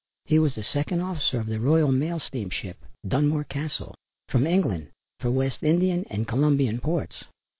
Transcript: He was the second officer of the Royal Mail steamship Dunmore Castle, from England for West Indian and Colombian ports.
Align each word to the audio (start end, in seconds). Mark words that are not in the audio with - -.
He 0.25 0.39
was 0.39 0.55
the 0.55 0.63
second 0.63 1.01
officer 1.01 1.39
of 1.39 1.45
the 1.45 1.59
Royal 1.59 1.91
Mail 1.91 2.19
steamship 2.19 2.79
Dunmore 3.07 3.43
Castle, 3.43 3.93
from 4.29 4.47
England 4.47 4.89
for 5.19 5.29
West 5.29 5.61
Indian 5.61 6.05
and 6.09 6.27
Colombian 6.27 6.79
ports. 6.79 7.25